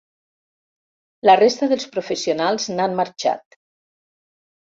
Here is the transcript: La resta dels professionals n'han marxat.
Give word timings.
La 1.29 1.33
resta 1.41 1.67
dels 1.73 1.85
professionals 1.97 2.67
n'han 2.77 2.97
marxat. 3.01 3.59